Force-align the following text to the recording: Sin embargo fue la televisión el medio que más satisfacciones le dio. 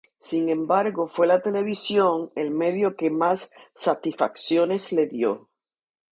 Sin 0.17 0.49
embargo 0.49 1.07
fue 1.07 1.27
la 1.27 1.43
televisión 1.43 2.29
el 2.35 2.49
medio 2.49 2.95
que 2.95 3.11
más 3.11 3.51
satisfacciones 3.75 4.91
le 4.93 5.05
dio. 5.05 5.47